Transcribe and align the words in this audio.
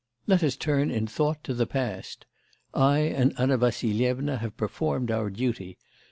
Let 0.25 0.41
us 0.43 0.55
turn 0.55 0.89
in 0.89 1.05
thought 1.05 1.43
to 1.43 1.53
the 1.53 1.67
past. 1.67 2.25
I 2.73 3.01
and 3.01 3.35
Anna 3.39 3.55
Vassilyevna 3.59 4.39
have 4.39 4.57
performed 4.57 5.11
our 5.11 5.29
duty. 5.29 5.77